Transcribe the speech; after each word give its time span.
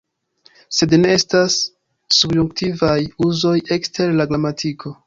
Sed 0.77 0.95
ne 1.01 1.11
estas 1.17 1.59
subjunktivaj 2.21 2.99
uzoj 3.31 3.57
ekster 3.79 4.19
la 4.21 4.31
gramatiko. 4.35 4.99